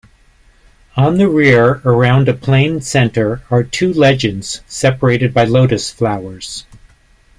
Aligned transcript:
On 0.97 1.19
the 1.19 1.29
rear, 1.29 1.79
around 1.85 2.27
a 2.27 2.33
plain 2.33 2.81
center, 2.81 3.43
are 3.51 3.61
two 3.63 3.93
legends 3.93 4.61
separated 4.65 5.31
by 5.31 5.43
lotus 5.43 5.91
flowers. 5.91 6.65